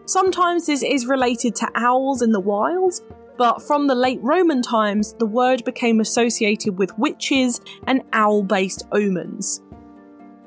Sometimes 0.07 0.67
this 0.67 0.83
is 0.83 1.07
related 1.07 1.55
to 1.57 1.71
owls 1.77 2.23
in 2.23 2.33
the 2.33 2.41
wild, 2.41 2.95
but 3.37 3.63
from 3.63 3.87
the 3.87 3.95
late 3.95 4.21
Roman 4.23 4.63
times, 4.63 5.15
the 5.15 5.27
word 5.27 5.65
became 5.65 6.01
associated 6.01 6.79
with 6.79 6.97
witches 6.99 7.61
and 7.87 8.03
owl 8.13 8.43
based 8.43 8.87
omens. 8.93 9.63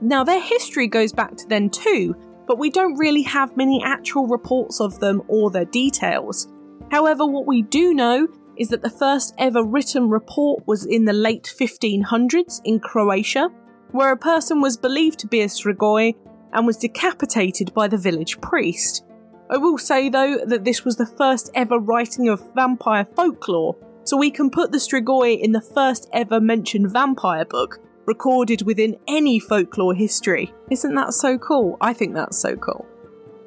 Now, 0.01 0.23
their 0.23 0.41
history 0.41 0.87
goes 0.87 1.11
back 1.11 1.35
to 1.37 1.47
then 1.47 1.69
too, 1.69 2.15
but 2.47 2.57
we 2.57 2.69
don't 2.69 2.97
really 2.97 3.21
have 3.23 3.57
many 3.57 3.83
actual 3.83 4.27
reports 4.27 4.79
of 4.79 4.99
them 4.99 5.21
or 5.27 5.51
their 5.51 5.65
details. 5.65 6.47
However, 6.91 7.25
what 7.25 7.45
we 7.45 7.61
do 7.61 7.93
know 7.93 8.27
is 8.57 8.69
that 8.69 8.81
the 8.81 8.89
first 8.89 9.33
ever 9.37 9.63
written 9.63 10.09
report 10.09 10.67
was 10.67 10.85
in 10.85 11.05
the 11.05 11.13
late 11.13 11.53
1500s 11.59 12.61
in 12.65 12.79
Croatia, 12.79 13.49
where 13.91 14.11
a 14.11 14.17
person 14.17 14.61
was 14.61 14.77
believed 14.77 15.19
to 15.19 15.27
be 15.27 15.41
a 15.41 15.47
Strigoi 15.47 16.15
and 16.53 16.65
was 16.65 16.77
decapitated 16.77 17.73
by 17.73 17.87
the 17.87 17.97
village 17.97 18.39
priest. 18.41 19.05
I 19.51 19.57
will 19.57 19.77
say 19.77 20.09
though 20.09 20.39
that 20.45 20.63
this 20.63 20.85
was 20.85 20.95
the 20.95 21.05
first 21.05 21.49
ever 21.55 21.79
writing 21.79 22.29
of 22.29 22.53
vampire 22.53 23.05
folklore, 23.15 23.75
so 24.03 24.17
we 24.17 24.31
can 24.31 24.49
put 24.49 24.71
the 24.71 24.77
Strigoi 24.77 25.39
in 25.39 25.51
the 25.51 25.61
first 25.61 26.09
ever 26.13 26.39
mentioned 26.39 26.91
vampire 26.91 27.45
book, 27.45 27.79
recorded 28.09 28.63
within 28.63 28.97
any 29.07 29.37
folklore 29.39 29.93
history. 29.93 30.51
Isn't 30.71 30.95
that 30.95 31.13
so 31.13 31.37
cool? 31.37 31.77
I 31.79 31.93
think 31.93 32.15
that's 32.15 32.39
so 32.39 32.55
cool. 32.55 32.87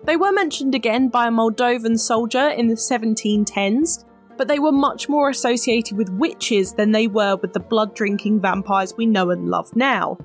They 0.05 0.17
were 0.17 0.31
mentioned 0.31 0.77
again 0.77 1.09
by 1.09 1.27
a 1.27 1.33
Moldovan 1.33 1.99
soldier 1.99 2.49
in 2.51 2.69
the 2.69 2.77
1710s, 2.77 4.05
but 4.39 4.47
they 4.47 4.61
were 4.61 4.71
much 4.71 5.09
more 5.09 5.29
associated 5.31 5.99
with 5.99 6.11
witches 6.11 6.75
than 6.75 6.93
they 6.93 7.09
were 7.09 7.35
with 7.43 7.53
the 7.53 7.67
blood 7.73 7.97
drinking 7.97 8.41
vampires 8.41 8.95
we 8.97 9.05
know 9.05 9.31
and 9.31 9.49
love 9.49 9.75
now. 9.75 10.17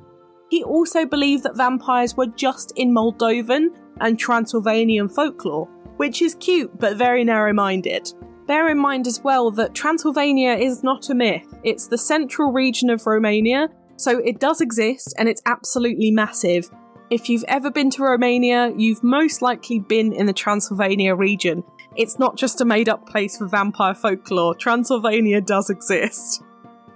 He 0.51 0.63
also 0.63 1.03
believed 1.03 1.41
that 1.43 1.57
vampires 1.57 2.15
were 2.15 2.27
just 2.27 2.73
in 2.75 2.93
Moldovan 2.93 3.69
and 4.01 4.19
Transylvanian 4.19 5.09
folklore, 5.09 5.67
which 5.97 6.21
is 6.21 6.35
cute 6.35 6.79
but 6.79 6.95
very 6.95 7.23
narrow 7.23 7.53
minded. 7.53 8.13
Bear 8.45 8.69
in 8.69 8.77
mind 8.77 9.07
as 9.07 9.19
well 9.23 9.49
that 9.49 9.73
Transylvania 9.73 10.53
is 10.53 10.83
not 10.83 11.09
a 11.09 11.15
myth, 11.15 11.59
it's 11.63 11.87
the 11.87 11.97
central 11.97 12.51
region 12.51 12.91
of 12.91 13.07
Romania, 13.07 13.67
so 13.97 14.19
it 14.19 14.39
does 14.39 14.61
exist 14.61 15.13
and 15.17 15.27
it's 15.27 15.41
absolutely 15.45 16.11
massive. 16.11 16.69
If 17.09 17.29
you've 17.29 17.45
ever 17.47 17.71
been 17.71 17.89
to 17.91 18.03
Romania, 18.03 18.71
you've 18.75 19.03
most 19.03 19.41
likely 19.41 19.79
been 19.79 20.13
in 20.13 20.25
the 20.25 20.33
Transylvania 20.33 21.15
region. 21.15 21.63
It's 21.95 22.19
not 22.19 22.37
just 22.37 22.61
a 22.61 22.65
made 22.65 22.89
up 22.89 23.07
place 23.07 23.37
for 23.37 23.47
vampire 23.47 23.95
folklore, 23.95 24.55
Transylvania 24.55 25.41
does 25.41 25.69
exist. 25.69 26.43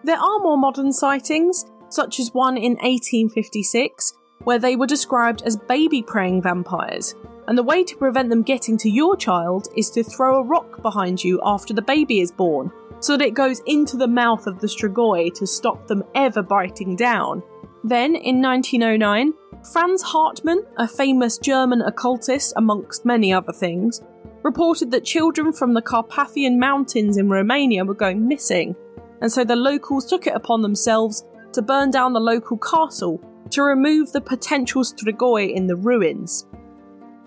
There 0.03 0.17
are 0.17 0.39
more 0.39 0.57
modern 0.57 0.91
sightings, 0.91 1.65
such 1.89 2.19
as 2.19 2.33
one 2.33 2.57
in 2.57 2.73
1856, 2.73 4.13
where 4.43 4.59
they 4.59 4.75
were 4.75 4.87
described 4.87 5.43
as 5.43 5.57
baby 5.57 6.01
preying 6.01 6.41
vampires, 6.41 7.15
and 7.47 7.57
the 7.57 7.63
way 7.63 7.83
to 7.83 7.97
prevent 7.97 8.29
them 8.29 8.43
getting 8.43 8.77
to 8.77 8.89
your 8.89 9.15
child 9.15 9.67
is 9.75 9.89
to 9.91 10.03
throw 10.03 10.37
a 10.37 10.43
rock 10.43 10.81
behind 10.81 11.23
you 11.23 11.39
after 11.43 11.73
the 11.73 11.81
baby 11.81 12.19
is 12.21 12.31
born, 12.31 12.71
so 13.01 13.17
that 13.17 13.25
it 13.25 13.33
goes 13.33 13.61
into 13.65 13.97
the 13.97 14.07
mouth 14.07 14.47
of 14.47 14.59
the 14.59 14.67
strigoi 14.67 15.33
to 15.33 15.45
stop 15.45 15.87
them 15.87 16.03
ever 16.15 16.41
biting 16.41 16.95
down. 16.95 17.43
Then, 17.83 18.15
in 18.15 18.41
1909, 18.41 19.33
Franz 19.73 20.01
Hartmann, 20.01 20.63
a 20.77 20.87
famous 20.87 21.37
German 21.37 21.81
occultist 21.81 22.53
amongst 22.55 23.05
many 23.05 23.33
other 23.33 23.51
things, 23.51 24.01
reported 24.43 24.91
that 24.91 25.03
children 25.03 25.51
from 25.51 25.73
the 25.73 25.81
Carpathian 25.81 26.59
Mountains 26.59 27.17
in 27.17 27.29
Romania 27.29 27.83
were 27.83 27.93
going 27.93 28.27
missing, 28.27 28.75
and 29.21 29.31
so 29.31 29.43
the 29.43 29.55
locals 29.55 30.05
took 30.05 30.25
it 30.27 30.35
upon 30.35 30.61
themselves 30.61 31.25
to 31.53 31.61
burn 31.61 31.91
down 31.91 32.13
the 32.13 32.19
local 32.19 32.57
castle 32.57 33.21
to 33.49 33.61
remove 33.61 34.11
the 34.11 34.21
potential 34.21 34.83
strigoi 34.83 35.53
in 35.53 35.67
the 35.67 35.75
ruins. 35.75 36.45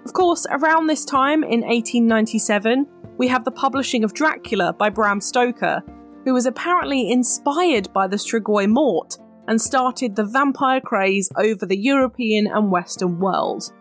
Of 0.05 0.13
course, 0.13 0.47
around 0.51 0.87
this 0.87 1.05
time 1.05 1.43
in 1.43 1.61
1897, 1.61 2.87
we 3.17 3.29
have 3.29 3.45
the 3.45 3.51
publishing 3.51 4.05
of 4.05 4.13
Dracula 4.13 4.73
by 4.73 4.91
Bram 4.91 5.21
Stoker, 5.21 5.83
who 6.25 6.35
was 6.35 6.47
apparently 6.47 7.11
inspired 7.11 7.93
by 7.93 8.07
the 8.07 8.17
strigoi 8.17 8.69
mort 8.69 9.17
and 9.49 9.61
started 9.61 10.17
the 10.17 10.25
vampire 10.25 10.81
craze 10.81 11.31
over 11.37 11.67
the 11.67 11.77
European 11.77 12.47
and 12.47 12.71
Western 12.71 13.19
world. 13.19 13.73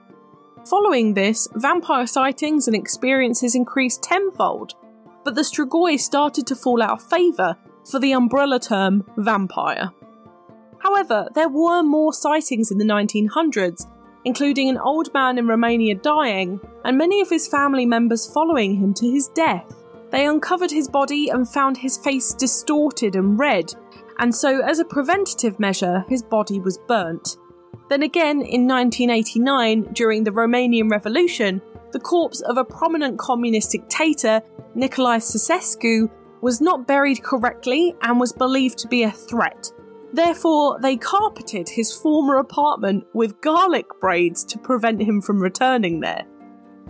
Following 0.65 1.13
this, 1.13 1.47
vampire 1.55 2.07
sightings 2.07 2.67
and 2.67 2.75
experiences 2.75 3.55
increased 3.55 4.03
tenfold, 4.03 4.75
but 5.25 5.35
the 5.35 5.41
strigoi 5.41 5.99
started 5.99 6.47
to 6.47 6.55
fall 6.55 6.81
out 6.81 7.01
of 7.01 7.09
favour 7.09 7.57
for 7.89 7.99
the 7.99 8.13
umbrella 8.13 8.59
term 8.59 9.03
vampire. 9.17 9.91
However, 10.79 11.27
there 11.33 11.49
were 11.49 11.81
more 11.81 12.13
sightings 12.13 12.71
in 12.71 12.77
the 12.77 12.85
1900s, 12.85 13.87
including 14.25 14.69
an 14.69 14.77
old 14.77 15.13
man 15.13 15.37
in 15.37 15.47
Romania 15.47 15.95
dying, 15.95 16.59
and 16.85 16.97
many 16.97 17.21
of 17.21 17.29
his 17.29 17.47
family 17.47 17.85
members 17.85 18.31
following 18.31 18.75
him 18.75 18.93
to 18.95 19.09
his 19.09 19.27
death. 19.29 19.83
They 20.11 20.25
uncovered 20.25 20.71
his 20.71 20.87
body 20.87 21.29
and 21.29 21.47
found 21.47 21.77
his 21.77 21.97
face 21.97 22.33
distorted 22.33 23.15
and 23.15 23.37
red, 23.39 23.73
and 24.19 24.33
so, 24.33 24.61
as 24.61 24.79
a 24.79 24.85
preventative 24.85 25.59
measure, 25.59 26.05
his 26.07 26.21
body 26.21 26.59
was 26.59 26.77
burnt. 26.77 27.37
Then 27.89 28.03
again, 28.03 28.41
in 28.41 28.67
1989, 28.67 29.93
during 29.93 30.23
the 30.23 30.31
Romanian 30.31 30.89
Revolution, 30.89 31.61
the 31.91 31.99
corpse 31.99 32.41
of 32.41 32.57
a 32.57 32.63
prominent 32.63 33.19
communist 33.19 33.71
dictator, 33.71 34.41
Nicolae 34.75 35.19
Ceausescu, 35.19 36.09
was 36.41 36.59
not 36.59 36.87
buried 36.87 37.23
correctly 37.23 37.95
and 38.01 38.19
was 38.19 38.33
believed 38.33 38.77
to 38.79 38.87
be 38.87 39.03
a 39.03 39.11
threat. 39.11 39.71
Therefore, 40.13 40.79
they 40.79 40.95
carpeted 40.95 41.67
his 41.67 41.91
former 41.91 42.37
apartment 42.37 43.05
with 43.13 43.41
garlic 43.41 43.87
braids 43.99 44.43
to 44.45 44.59
prevent 44.59 45.01
him 45.01 45.21
from 45.21 45.41
returning 45.41 46.01
there. 46.01 46.23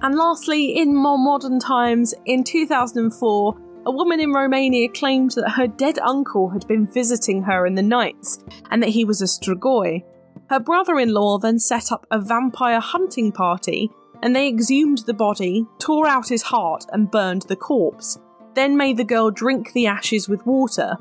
And 0.02 0.16
lastly, 0.16 0.78
in 0.78 0.94
more 0.94 1.18
modern 1.18 1.60
times, 1.60 2.14
in 2.26 2.44
2004, 2.44 3.56
a 3.86 3.92
woman 3.92 4.20
in 4.20 4.34
Romania 4.34 4.90
claimed 4.90 5.32
that 5.32 5.52
her 5.52 5.68
dead 5.68 6.00
uncle 6.00 6.50
had 6.50 6.68
been 6.68 6.86
visiting 6.86 7.44
her 7.44 7.66
in 7.66 7.76
the 7.76 7.82
nights 7.82 8.44
and 8.70 8.84
that 8.84 8.90
he 8.90 9.06
was 9.06 9.22
a 9.22 9.26
strigoi. 9.26 10.04
Her 10.50 10.60
brother 10.60 11.00
in 11.00 11.14
law 11.14 11.38
then 11.38 11.60
set 11.60 11.94
up 11.94 12.06
a 12.12 12.20
vampire 12.20 12.82
hunting 12.82 13.32
party 13.32 13.90
and 14.22 14.36
they 14.36 14.50
exhumed 14.50 15.00
the 15.06 15.14
body, 15.14 15.66
tore 15.80 16.08
out 16.08 16.28
his 16.28 16.44
heart, 16.44 16.86
and 16.92 17.12
burned 17.12 17.44
the 17.44 17.56
corpse, 17.56 18.18
then 18.54 18.76
made 18.76 18.98
the 18.98 19.04
girl 19.06 19.32
drink 19.32 19.72
the 19.72 19.88
ashes 19.88 20.28
with 20.28 20.46
water 20.46 20.98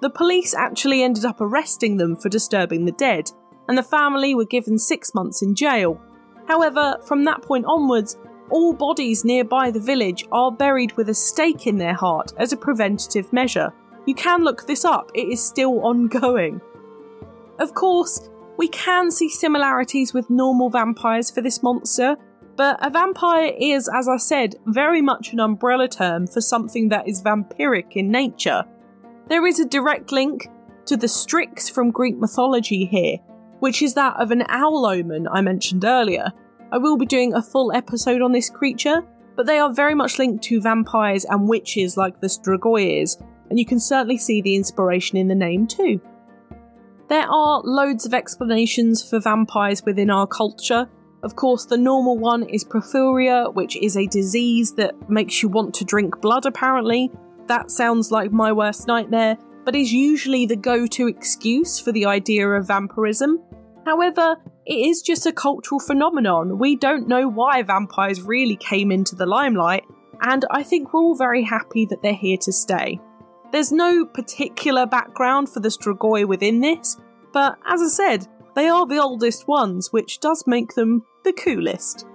the 0.00 0.10
police 0.10 0.54
actually 0.54 1.02
ended 1.02 1.24
up 1.24 1.40
arresting 1.40 1.96
them 1.96 2.16
for 2.16 2.28
disturbing 2.28 2.84
the 2.84 2.92
dead, 2.92 3.30
and 3.68 3.78
the 3.78 3.82
family 3.82 4.34
were 4.34 4.44
given 4.44 4.78
six 4.78 5.14
months 5.14 5.42
in 5.42 5.54
jail. 5.54 6.00
However, 6.46 6.98
from 7.04 7.24
that 7.24 7.42
point 7.42 7.64
onwards, 7.66 8.18
all 8.50 8.74
bodies 8.74 9.24
nearby 9.24 9.70
the 9.70 9.80
village 9.80 10.26
are 10.30 10.52
buried 10.52 10.92
with 10.96 11.08
a 11.08 11.14
stake 11.14 11.66
in 11.66 11.78
their 11.78 11.94
heart 11.94 12.32
as 12.36 12.52
a 12.52 12.56
preventative 12.56 13.32
measure. 13.32 13.72
You 14.06 14.14
can 14.14 14.44
look 14.44 14.66
this 14.66 14.84
up, 14.84 15.10
it 15.14 15.28
is 15.28 15.44
still 15.44 15.80
ongoing. 15.80 16.60
Of 17.58 17.74
course, 17.74 18.28
we 18.58 18.68
can 18.68 19.10
see 19.10 19.28
similarities 19.28 20.12
with 20.12 20.28
normal 20.28 20.68
vampires 20.68 21.30
for 21.30 21.40
this 21.40 21.62
monster, 21.62 22.16
but 22.56 22.78
a 22.84 22.90
vampire 22.90 23.52
is, 23.58 23.88
as 23.92 24.08
I 24.08 24.18
said, 24.18 24.56
very 24.66 25.00
much 25.00 25.32
an 25.32 25.40
umbrella 25.40 25.88
term 25.88 26.26
for 26.26 26.40
something 26.40 26.90
that 26.90 27.08
is 27.08 27.22
vampiric 27.22 27.96
in 27.96 28.10
nature. 28.10 28.64
There 29.28 29.46
is 29.46 29.58
a 29.58 29.64
direct 29.64 30.12
link 30.12 30.48
to 30.86 30.96
the 30.96 31.08
Strix 31.08 31.68
from 31.68 31.90
Greek 31.90 32.18
mythology 32.18 32.84
here, 32.84 33.18
which 33.60 33.80
is 33.80 33.94
that 33.94 34.20
of 34.20 34.30
an 34.30 34.44
owl 34.48 34.84
omen 34.86 35.26
I 35.28 35.40
mentioned 35.40 35.84
earlier. 35.84 36.32
I 36.70 36.78
will 36.78 36.96
be 36.96 37.06
doing 37.06 37.32
a 37.32 37.42
full 37.42 37.72
episode 37.72 38.20
on 38.20 38.32
this 38.32 38.50
creature, 38.50 39.02
but 39.34 39.46
they 39.46 39.58
are 39.58 39.72
very 39.72 39.94
much 39.94 40.18
linked 40.18 40.44
to 40.44 40.60
vampires 40.60 41.24
and 41.24 41.48
witches 41.48 41.96
like 41.96 42.20
the 42.20 42.26
Strigoi 42.26 43.16
and 43.50 43.58
you 43.58 43.66
can 43.66 43.80
certainly 43.80 44.18
see 44.18 44.40
the 44.42 44.56
inspiration 44.56 45.16
in 45.16 45.28
the 45.28 45.34
name 45.34 45.66
too. 45.66 46.00
There 47.08 47.26
are 47.30 47.62
loads 47.64 48.06
of 48.06 48.14
explanations 48.14 49.08
for 49.08 49.20
vampires 49.20 49.84
within 49.84 50.10
our 50.10 50.26
culture. 50.26 50.88
Of 51.22 51.36
course, 51.36 51.64
the 51.64 51.76
normal 51.76 52.18
one 52.18 52.42
is 52.44 52.64
porphyria, 52.64 53.52
which 53.54 53.76
is 53.76 53.96
a 53.96 54.06
disease 54.06 54.72
that 54.74 55.08
makes 55.08 55.42
you 55.42 55.48
want 55.48 55.74
to 55.74 55.84
drink 55.84 56.20
blood, 56.20 56.46
apparently, 56.46 57.10
that 57.48 57.70
sounds 57.70 58.10
like 58.10 58.32
my 58.32 58.52
worst 58.52 58.86
nightmare, 58.86 59.36
but 59.64 59.76
is 59.76 59.92
usually 59.92 60.46
the 60.46 60.56
go 60.56 60.86
to 60.86 61.08
excuse 61.08 61.78
for 61.78 61.92
the 61.92 62.06
idea 62.06 62.48
of 62.48 62.66
vampirism. 62.66 63.42
However, 63.84 64.36
it 64.66 64.74
is 64.74 65.02
just 65.02 65.26
a 65.26 65.32
cultural 65.32 65.78
phenomenon. 65.78 66.58
We 66.58 66.76
don't 66.76 67.08
know 67.08 67.28
why 67.28 67.62
vampires 67.62 68.22
really 68.22 68.56
came 68.56 68.90
into 68.90 69.14
the 69.14 69.26
limelight, 69.26 69.84
and 70.22 70.44
I 70.50 70.62
think 70.62 70.92
we're 70.92 71.00
all 71.00 71.16
very 71.16 71.42
happy 71.42 71.84
that 71.86 72.02
they're 72.02 72.14
here 72.14 72.38
to 72.38 72.52
stay. 72.52 73.00
There's 73.52 73.72
no 73.72 74.06
particular 74.06 74.86
background 74.86 75.48
for 75.48 75.60
the 75.60 75.68
Strigoi 75.68 76.26
within 76.26 76.60
this, 76.60 76.96
but 77.32 77.58
as 77.66 77.82
I 77.82 77.88
said, 77.88 78.26
they 78.54 78.68
are 78.68 78.86
the 78.86 78.98
oldest 79.02 79.46
ones, 79.48 79.92
which 79.92 80.20
does 80.20 80.44
make 80.46 80.74
them 80.74 81.04
the 81.24 81.32
coolest. 81.32 82.06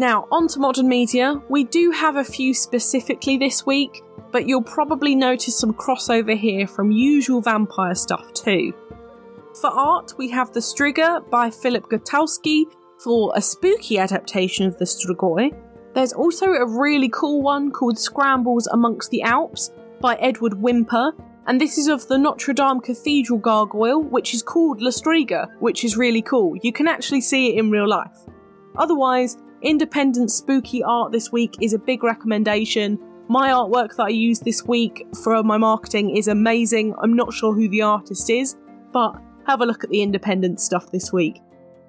Now, 0.00 0.28
on 0.30 0.46
to 0.48 0.60
modern 0.60 0.88
media. 0.88 1.42
We 1.48 1.64
do 1.64 1.90
have 1.90 2.14
a 2.14 2.24
few 2.24 2.54
specifically 2.54 3.36
this 3.36 3.66
week, 3.66 4.02
but 4.30 4.46
you'll 4.46 4.62
probably 4.62 5.16
notice 5.16 5.58
some 5.58 5.74
crossover 5.74 6.38
here 6.38 6.68
from 6.68 6.92
usual 6.92 7.40
vampire 7.40 7.96
stuff 7.96 8.32
too. 8.32 8.72
For 9.60 9.70
art, 9.70 10.14
we 10.16 10.30
have 10.30 10.52
The 10.52 10.60
Striga 10.60 11.28
by 11.30 11.50
Philip 11.50 11.88
Gutowski 11.90 12.66
for 13.02 13.32
a 13.34 13.42
spooky 13.42 13.98
adaptation 13.98 14.66
of 14.66 14.78
the 14.78 14.84
Strigoi. 14.84 15.52
There's 15.94 16.12
also 16.12 16.46
a 16.46 16.78
really 16.78 17.08
cool 17.08 17.42
one 17.42 17.72
called 17.72 17.98
Scrambles 17.98 18.68
Amongst 18.68 19.10
the 19.10 19.22
Alps 19.22 19.72
by 20.00 20.14
Edward 20.16 20.54
Whymper, 20.54 21.12
and 21.48 21.60
this 21.60 21.76
is 21.76 21.88
of 21.88 22.06
the 22.06 22.18
Notre 22.18 22.52
Dame 22.52 22.80
Cathedral 22.80 23.40
gargoyle, 23.40 24.04
which 24.04 24.32
is 24.32 24.42
called 24.44 24.80
La 24.80 24.90
Striga, 24.90 25.48
which 25.58 25.82
is 25.82 25.96
really 25.96 26.22
cool. 26.22 26.54
You 26.62 26.72
can 26.72 26.86
actually 26.86 27.22
see 27.22 27.48
it 27.48 27.58
in 27.58 27.72
real 27.72 27.88
life. 27.88 28.16
Otherwise, 28.76 29.38
independent 29.62 30.30
spooky 30.30 30.82
art 30.82 31.12
this 31.12 31.32
week 31.32 31.56
is 31.60 31.74
a 31.74 31.78
big 31.78 32.02
recommendation. 32.04 32.98
My 33.28 33.50
artwork 33.50 33.96
that 33.96 34.04
I 34.04 34.08
used 34.08 34.44
this 34.44 34.64
week 34.64 35.06
for 35.22 35.42
my 35.42 35.58
marketing 35.58 36.16
is 36.16 36.28
amazing. 36.28 36.94
I'm 37.02 37.14
not 37.14 37.32
sure 37.32 37.54
who 37.54 37.68
the 37.68 37.82
artist 37.82 38.30
is, 38.30 38.56
but 38.92 39.20
have 39.46 39.60
a 39.60 39.66
look 39.66 39.84
at 39.84 39.90
the 39.90 40.02
independent 40.02 40.60
stuff 40.60 40.90
this 40.90 41.12
week. 41.12 41.40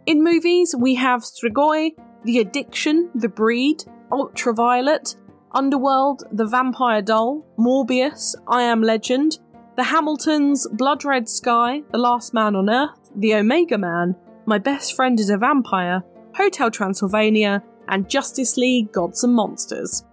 In 0.06 0.24
movies, 0.24 0.76
we 0.78 0.96
have 0.96 1.22
Strigoi, 1.22 1.92
The 2.24 2.40
Addiction, 2.40 3.10
The 3.16 3.30
Breed, 3.30 3.84
Ultraviolet, 4.12 5.16
Underworld, 5.52 6.24
The 6.32 6.46
Vampire 6.46 7.02
Doll, 7.02 7.46
Morbius, 7.58 8.36
I 8.48 8.64
Am 8.64 8.82
Legend, 8.82 9.40
The 9.78 9.84
Hamiltons, 9.84 10.68
Blood 10.72 11.06
Red 11.06 11.30
Sky, 11.30 11.84
The 11.92 11.98
Last 11.98 12.34
Man 12.34 12.56
on 12.56 12.70
Earth, 12.70 13.12
The 13.16 13.36
Omega 13.36 13.78
Man, 13.78 14.16
My 14.46 14.58
Best 14.58 14.96
Friend 14.96 15.20
is 15.20 15.30
a 15.30 15.38
Vampire, 15.38 16.04
Hotel 16.40 16.72
Transylvania, 16.72 17.62
and 17.90 18.10
Justice 18.10 18.56
League 18.56 18.94
Gods 18.94 19.24
and 19.26 19.34
Monsters. 19.34 20.06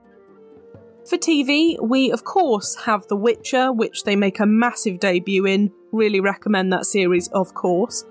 For 1.09 1.17
TV, 1.17 1.77
we 1.81 2.11
of 2.11 2.25
course 2.25 2.75
have 2.85 3.07
The 3.07 3.15
Witcher, 3.15 3.73
which 3.73 4.03
they 4.03 4.17
make 4.17 4.41
a 4.41 4.47
massive 4.47 4.99
debut 4.99 5.47
in. 5.47 5.71
Really 5.93 6.19
recommend 6.19 6.73
that 6.73 6.87
series, 6.87 7.29
of 7.29 7.55
course. 7.55 8.05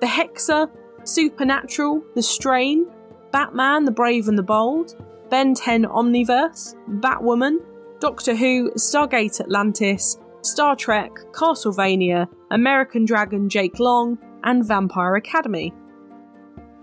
The 0.00 0.06
Hexer, 0.06 0.68
Supernatural, 1.04 2.02
The 2.16 2.22
Strain, 2.22 2.86
Batman, 3.30 3.84
The 3.84 3.92
Brave 3.92 4.26
and 4.26 4.36
the 4.36 4.42
Bold, 4.42 4.96
Ben 5.30 5.54
10 5.54 5.84
Omniverse, 5.84 6.74
Batwoman, 7.00 7.58
Doctor 8.00 8.34
Who, 8.34 8.72
Stargate 8.72 9.40
Atlantis, 9.40 10.18
Star 10.42 10.74
Trek, 10.74 11.12
Castlevania, 11.32 12.26
American 12.50 13.04
Dragon 13.04 13.48
Jake 13.48 13.78
Long, 13.78 14.18
and 14.42 14.66
Vampire 14.66 15.14
Academy. 15.14 15.72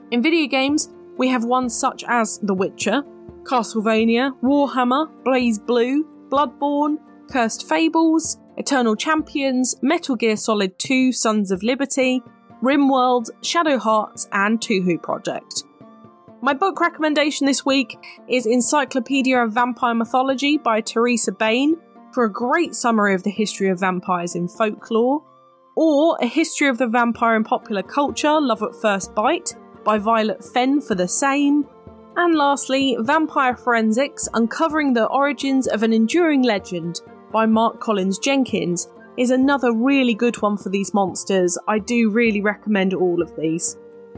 In 0.09 0.23
video 0.23 0.47
games, 0.47 0.89
we 1.17 1.27
have 1.27 1.43
ones 1.43 1.77
such 1.77 2.05
as 2.07 2.39
The 2.39 2.53
Witcher, 2.53 3.03
Castlevania, 3.43 4.39
Warhammer, 4.41 5.11
BlazBlue, 5.25 6.03
Bloodborne, 6.29 6.97
Cursed 7.29 7.67
Fables, 7.67 8.37
Eternal 8.55 8.95
Champions, 8.95 9.75
Metal 9.81 10.15
Gear 10.15 10.37
Solid 10.37 10.79
2 10.79 11.11
Sons 11.11 11.51
of 11.51 11.61
Liberty, 11.61 12.21
RimWorld, 12.63 13.31
Shadow 13.41 13.77
Hearts, 13.77 14.29
and 14.31 14.61
Touhou 14.61 15.03
Project. 15.03 15.65
My 16.41 16.53
book 16.53 16.79
recommendation 16.79 17.45
this 17.45 17.65
week 17.65 17.97
is 18.29 18.45
Encyclopedia 18.45 19.37
of 19.37 19.51
Vampire 19.51 19.93
Mythology 19.93 20.57
by 20.57 20.79
Theresa 20.79 21.33
Bane 21.33 21.75
for 22.13 22.23
a 22.23 22.31
great 22.31 22.75
summary 22.75 23.13
of 23.13 23.23
the 23.23 23.29
history 23.29 23.67
of 23.67 23.81
vampires 23.81 24.35
in 24.35 24.47
folklore, 24.47 25.21
or 25.75 26.17
A 26.21 26.27
History 26.27 26.69
of 26.69 26.77
the 26.77 26.87
Vampire 26.87 27.35
in 27.35 27.43
Popular 27.43 27.83
Culture 27.83 28.39
Love 28.39 28.63
at 28.63 28.73
First 28.73 29.13
Bite 29.13 29.53
by 29.87 29.97
Violet 29.97 30.43
Fenn 30.43 30.81
for 30.81 30.95
the 30.95 31.07
same, 31.07 31.65
and 32.17 32.35
lastly, 32.35 32.97
Vampire 32.99 33.55
Forensics 33.55 34.27
Uncovering 34.33 34.91
the 34.91 35.05
Origins 35.05 35.65
of 35.65 35.81
an 35.81 35.93
Enduring 35.93 36.41
Legend 36.41 36.99
by 37.31 37.45
Mark 37.45 37.79
Collins 37.79 38.19
Jenkins 38.19 38.89
is 39.15 39.31
another 39.31 39.71
really 39.71 40.13
good 40.13 40.41
one 40.41 40.57
for 40.57 40.67
these 40.67 40.93
monsters. 40.93 41.57
I 41.69 41.79
do 41.79 42.09
really 42.09 42.41
recommend 42.41 42.93
all 42.93 43.21
of 43.21 43.33
these. 43.37 43.77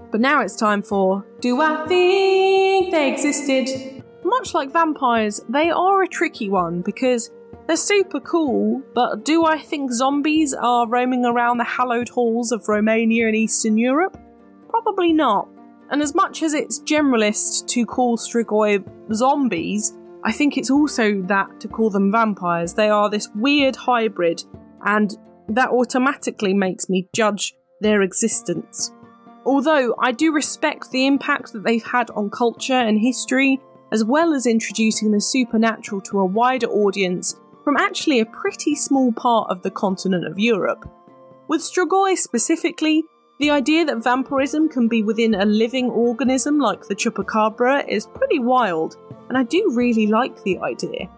But 0.10 0.22
now 0.22 0.42
it's 0.42 0.56
time 0.56 0.82
for 0.82 1.24
Do 1.40 1.62
I 1.62 1.88
Think 1.88 2.90
They 2.90 3.14
Existed? 3.14 4.04
Much 4.24 4.56
like 4.56 4.74
vampires, 4.74 5.40
they 5.50 5.70
are 5.70 6.02
a 6.02 6.08
tricky 6.08 6.50
one 6.50 6.82
because 6.82 7.30
they're 7.68 7.78
super 7.78 8.20
cool, 8.22 8.82
but 8.96 9.24
do 9.24 9.46
I 9.46 9.60
think 9.60 9.92
zombies 9.92 10.56
are 10.56 10.88
roaming 10.88 11.26
around 11.26 11.60
the 11.60 11.64
hallowed 11.64 12.10
halls 12.10 12.52
of 12.52 12.68
Romania 12.68 13.28
and 13.28 13.36
Eastern 13.36 13.78
Europe? 13.78 14.18
Probably 14.68 15.14
not. 15.14 15.48
And 15.92 16.02
as 16.02 16.14
much 16.14 16.44
as 16.44 16.54
it's 16.54 16.82
generalist 16.82 17.68
to 17.68 17.86
call 17.86 18.18
Strigoi 18.18 18.84
zombies, 19.14 19.98
I 20.24 20.32
think 20.32 20.58
it's 20.58 20.70
also 20.70 21.22
that 21.24 21.60
to 21.62 21.68
call 21.68 21.90
them 21.90 22.12
vampires. 22.12 22.74
They 22.74 22.90
are 22.90 23.10
this 23.10 23.30
weird 23.36 23.76
hybrid, 23.76 24.44
and 24.86 25.16
that 25.48 25.70
automatically 25.70 26.54
makes 26.54 26.90
me 26.90 27.08
judge 27.14 27.56
their 27.82 28.02
existence. 28.02 28.92
Although 29.46 29.96
I 30.00 30.12
do 30.12 30.32
respect 30.32 30.92
the 30.92 31.08
impact 31.08 31.54
that 31.54 31.64
they've 31.64 31.84
had 31.84 32.12
on 32.12 32.30
culture 32.30 32.74
and 32.74 33.00
history, 33.00 33.60
as 33.92 34.04
well 34.04 34.34
as 34.34 34.46
introducing 34.46 35.12
the 35.12 35.22
supernatural 35.22 36.02
to 36.02 36.20
a 36.20 36.26
wider 36.26 36.68
audience 36.68 37.40
from 37.64 37.78
actually 37.78 38.20
a 38.20 38.26
pretty 38.26 38.76
small 38.76 39.12
part 39.14 39.50
of 39.50 39.64
the 39.64 39.72
continent 39.72 40.28
of 40.28 40.38
Europe. 40.38 40.88
With 41.48 41.62
Strigoi 41.62 42.16
specifically, 42.16 43.04
the 43.40 43.50
idea 43.50 43.86
that 43.86 44.04
vampirism 44.04 44.68
can 44.68 44.90
be 44.90 45.02
within 45.02 45.34
a 45.34 45.46
living 45.46 45.90
organism 45.90 46.60
like 46.60 46.86
the 46.86 46.96
chupacabra 46.96 47.88
is 47.88 48.06
pretty 48.06 48.38
wild, 48.38 48.98
and 49.30 49.38
I 49.38 49.44
do 49.44 49.72
really 49.74 50.08
like 50.08 50.44
the 50.44 50.60
idea. 50.60 51.10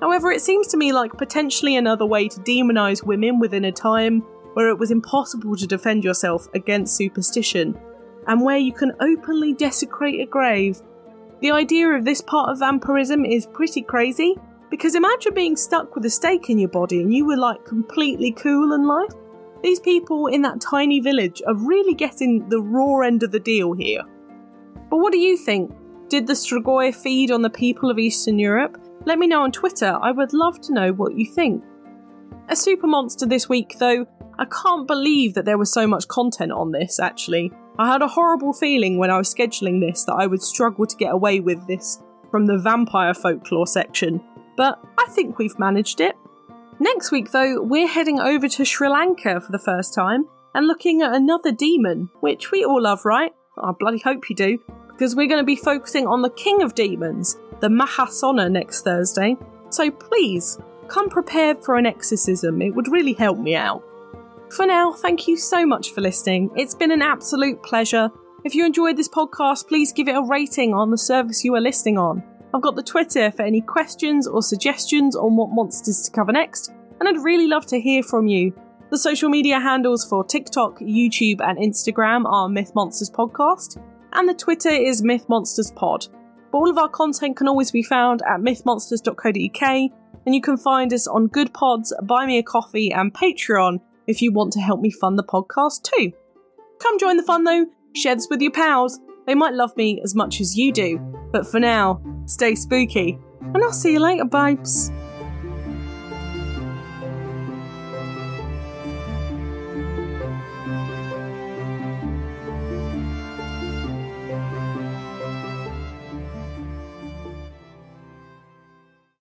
However, 0.00 0.30
it 0.30 0.42
seems 0.42 0.66
to 0.68 0.76
me 0.76 0.92
like 0.92 1.16
potentially 1.16 1.76
another 1.76 2.04
way 2.04 2.28
to 2.28 2.40
demonise 2.40 3.02
women 3.02 3.40
within 3.40 3.64
a 3.64 3.72
time 3.72 4.20
where 4.52 4.68
it 4.68 4.78
was 4.78 4.90
impossible 4.90 5.56
to 5.56 5.66
defend 5.66 6.04
yourself 6.04 6.46
against 6.54 6.96
superstition, 6.96 7.78
and 8.26 8.42
where 8.42 8.58
you 8.58 8.72
can 8.72 8.92
openly 9.00 9.54
desecrate 9.54 10.20
a 10.20 10.26
grave. 10.26 10.82
The 11.40 11.52
idea 11.52 11.88
of 11.88 12.04
this 12.04 12.20
part 12.20 12.50
of 12.50 12.58
vampirism 12.58 13.24
is 13.24 13.46
pretty 13.46 13.80
crazy, 13.80 14.36
because 14.70 14.94
imagine 14.94 15.32
being 15.32 15.56
stuck 15.56 15.94
with 15.94 16.04
a 16.04 16.10
stake 16.10 16.50
in 16.50 16.58
your 16.58 16.68
body 16.68 17.00
and 17.00 17.14
you 17.14 17.24
were 17.24 17.38
like 17.38 17.64
completely 17.64 18.32
cool 18.32 18.74
in 18.74 18.86
life. 18.86 19.12
These 19.64 19.80
people 19.80 20.26
in 20.26 20.42
that 20.42 20.60
tiny 20.60 21.00
village 21.00 21.40
are 21.46 21.54
really 21.54 21.94
getting 21.94 22.46
the 22.50 22.60
raw 22.60 23.00
end 23.00 23.22
of 23.22 23.30
the 23.30 23.40
deal 23.40 23.72
here. 23.72 24.02
But 24.90 24.98
what 24.98 25.10
do 25.10 25.18
you 25.18 25.38
think? 25.38 25.74
Did 26.10 26.26
the 26.26 26.34
Strigoi 26.34 26.94
feed 26.94 27.30
on 27.30 27.40
the 27.40 27.48
people 27.48 27.90
of 27.90 27.98
Eastern 27.98 28.38
Europe? 28.38 28.76
Let 29.06 29.18
me 29.18 29.26
know 29.26 29.42
on 29.42 29.52
Twitter, 29.52 29.98
I 30.02 30.12
would 30.12 30.34
love 30.34 30.60
to 30.60 30.74
know 30.74 30.92
what 30.92 31.16
you 31.16 31.24
think. 31.24 31.64
A 32.50 32.54
super 32.54 32.86
monster 32.86 33.24
this 33.24 33.48
week, 33.48 33.76
though, 33.78 34.04
I 34.38 34.44
can't 34.44 34.86
believe 34.86 35.32
that 35.32 35.46
there 35.46 35.56
was 35.56 35.72
so 35.72 35.86
much 35.86 36.08
content 36.08 36.52
on 36.52 36.72
this, 36.72 37.00
actually. 37.00 37.50
I 37.78 37.90
had 37.90 38.02
a 38.02 38.08
horrible 38.08 38.52
feeling 38.52 38.98
when 38.98 39.10
I 39.10 39.16
was 39.16 39.34
scheduling 39.34 39.80
this 39.80 40.04
that 40.04 40.16
I 40.18 40.26
would 40.26 40.42
struggle 40.42 40.84
to 40.84 40.96
get 40.96 41.14
away 41.14 41.40
with 41.40 41.66
this 41.66 42.02
from 42.30 42.44
the 42.44 42.58
vampire 42.58 43.14
folklore 43.14 43.66
section, 43.66 44.22
but 44.58 44.78
I 44.98 45.06
think 45.08 45.38
we've 45.38 45.58
managed 45.58 46.02
it. 46.02 46.16
Next 46.80 47.12
week, 47.12 47.30
though, 47.30 47.62
we're 47.62 47.86
heading 47.86 48.18
over 48.18 48.48
to 48.48 48.64
Sri 48.64 48.88
Lanka 48.88 49.40
for 49.40 49.52
the 49.52 49.58
first 49.58 49.94
time 49.94 50.26
and 50.54 50.66
looking 50.66 51.02
at 51.02 51.14
another 51.14 51.52
demon, 51.52 52.10
which 52.20 52.50
we 52.50 52.64
all 52.64 52.82
love, 52.82 53.04
right? 53.04 53.32
I 53.56 53.72
bloody 53.78 53.98
hope 53.98 54.28
you 54.28 54.34
do, 54.36 54.58
because 54.88 55.14
we're 55.14 55.28
going 55.28 55.40
to 55.40 55.46
be 55.46 55.56
focusing 55.56 56.06
on 56.06 56.22
the 56.22 56.30
king 56.30 56.62
of 56.62 56.74
demons, 56.74 57.38
the 57.60 57.68
Mahasona, 57.68 58.50
next 58.50 58.82
Thursday. 58.82 59.36
So 59.70 59.90
please, 59.90 60.58
come 60.88 61.08
prepared 61.08 61.64
for 61.64 61.76
an 61.76 61.86
exorcism, 61.86 62.60
it 62.60 62.74
would 62.74 62.88
really 62.88 63.14
help 63.14 63.38
me 63.38 63.54
out. 63.54 63.82
For 64.50 64.66
now, 64.66 64.92
thank 64.92 65.28
you 65.28 65.36
so 65.36 65.64
much 65.64 65.92
for 65.92 66.00
listening. 66.00 66.50
It's 66.56 66.74
been 66.74 66.92
an 66.92 67.02
absolute 67.02 67.62
pleasure. 67.62 68.10
If 68.44 68.54
you 68.54 68.66
enjoyed 68.66 68.96
this 68.96 69.08
podcast, 69.08 69.68
please 69.68 69.92
give 69.92 70.08
it 70.08 70.16
a 70.16 70.22
rating 70.22 70.74
on 70.74 70.90
the 70.90 70.98
service 70.98 71.44
you 71.44 71.54
are 71.54 71.60
listening 71.60 71.98
on. 71.98 72.22
I've 72.54 72.62
got 72.62 72.76
the 72.76 72.84
Twitter 72.84 73.32
for 73.32 73.42
any 73.42 73.60
questions 73.60 74.28
or 74.28 74.40
suggestions 74.40 75.16
on 75.16 75.34
what 75.34 75.50
monsters 75.50 76.02
to 76.02 76.12
cover 76.12 76.30
next, 76.30 76.72
and 77.00 77.08
I'd 77.08 77.24
really 77.24 77.48
love 77.48 77.66
to 77.66 77.80
hear 77.80 78.00
from 78.00 78.28
you. 78.28 78.54
The 78.90 78.98
social 78.98 79.28
media 79.28 79.58
handles 79.58 80.08
for 80.08 80.22
TikTok, 80.22 80.78
YouTube, 80.78 81.40
and 81.40 81.58
Instagram 81.58 82.26
are 82.26 82.48
Myth 82.48 82.70
Monsters 82.76 83.10
Podcast, 83.10 83.82
and 84.12 84.28
the 84.28 84.34
Twitter 84.34 84.70
is 84.70 85.02
Myth 85.02 85.28
Monsters 85.28 85.72
Pod. 85.72 86.06
But 86.52 86.58
all 86.58 86.70
of 86.70 86.78
our 86.78 86.88
content 86.88 87.36
can 87.36 87.48
always 87.48 87.72
be 87.72 87.82
found 87.82 88.22
at 88.22 88.38
mythmonsters.co.uk, 88.38 89.90
and 90.24 90.34
you 90.34 90.40
can 90.40 90.56
find 90.56 90.92
us 90.92 91.08
on 91.08 91.30
Goodpods, 91.30 91.90
Buy 92.06 92.24
Me 92.24 92.38
a 92.38 92.42
Coffee, 92.44 92.92
and 92.92 93.12
Patreon 93.12 93.80
if 94.06 94.22
you 94.22 94.32
want 94.32 94.52
to 94.52 94.60
help 94.60 94.80
me 94.80 94.92
fund 94.92 95.18
the 95.18 95.24
podcast 95.24 95.82
too. 95.82 96.12
Come 96.80 97.00
join 97.00 97.16
the 97.16 97.24
fun 97.24 97.42
though, 97.42 97.66
share 97.96 98.14
this 98.14 98.28
with 98.30 98.40
your 98.40 98.52
pals. 98.52 99.00
They 99.26 99.34
might 99.34 99.54
love 99.54 99.76
me 99.76 100.00
as 100.04 100.14
much 100.14 100.40
as 100.40 100.56
you 100.56 100.70
do. 100.70 100.98
But 101.32 101.48
for 101.48 101.58
now, 101.58 102.00
stay 102.26 102.54
spooky, 102.54 103.18
and 103.40 103.62
I'll 103.62 103.72
see 103.72 103.92
you 103.92 104.00
later, 104.00 104.24
babes. 104.24 104.90